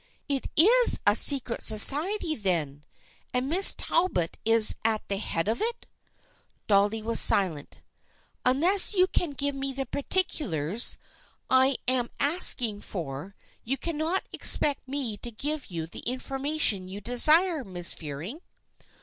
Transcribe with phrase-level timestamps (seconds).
[0.37, 2.83] "It is a secret society, then,
[3.35, 5.85] and Miss Talbot is at the head of it?"
[6.65, 7.83] Dolly was silent."
[8.43, 10.97] Unless you can give me the particulars
[11.51, 15.67] I am 268 THE FRIENDSHIP OF ANNE asking for, you cannot expect me to give
[15.69, 18.41] you the information you desire, Miss Fearing."